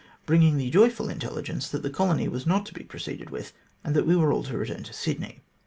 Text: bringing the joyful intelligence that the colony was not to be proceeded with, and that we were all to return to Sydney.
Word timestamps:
bringing 0.25 0.57
the 0.57 0.71
joyful 0.71 1.09
intelligence 1.09 1.67
that 1.69 1.83
the 1.83 1.89
colony 1.91 2.27
was 2.27 2.47
not 2.47 2.65
to 2.65 2.73
be 2.73 2.83
proceeded 2.83 3.29
with, 3.29 3.53
and 3.83 3.95
that 3.95 4.07
we 4.07 4.15
were 4.15 4.33
all 4.33 4.41
to 4.41 4.57
return 4.57 4.81
to 4.81 4.91
Sydney. 4.93 5.41